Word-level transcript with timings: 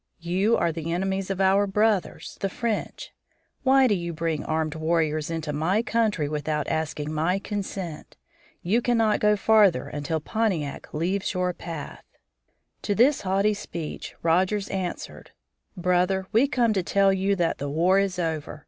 You 0.19 0.57
are 0.57 0.71
the 0.71 0.91
enemies 0.91 1.29
of 1.29 1.39
our 1.39 1.67
brothers, 1.67 2.35
the 2.41 2.49
French. 2.49 3.11
Why 3.61 3.85
do 3.85 3.93
you 3.93 4.13
bring 4.13 4.43
armed 4.43 4.73
warriors 4.73 5.29
into 5.29 5.53
my 5.53 5.83
country 5.83 6.27
without 6.27 6.67
asking 6.69 7.13
my 7.13 7.37
consent? 7.37 8.17
You 8.63 8.81
can 8.81 8.97
not 8.97 9.19
go 9.19 9.35
farther 9.35 9.87
until 9.89 10.19
Pontiac 10.19 10.91
leaves 10.91 11.35
your 11.35 11.53
path." 11.53 12.03
[Illustration: 12.81 12.81
PONTIAC 12.81 12.83
AND 12.83 12.95
ROGERS] 12.95 12.95
To 12.95 12.95
this 12.95 13.21
haughty 13.21 13.53
speech 13.53 14.15
Rogers 14.23 14.69
answered: 14.69 15.31
"Brother, 15.77 16.25
we 16.31 16.47
come 16.47 16.73
to 16.73 16.81
tell 16.81 17.13
you 17.13 17.35
that 17.35 17.59
the 17.59 17.69
war 17.69 17.99
is 17.99 18.17
over. 18.17 18.59